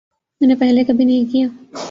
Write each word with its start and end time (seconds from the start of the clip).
میں 0.41 0.47
نے 0.47 0.55
پہلے 0.55 0.83
کبھی 0.83 1.05
نہیں 1.05 1.31
کیا 1.31 1.47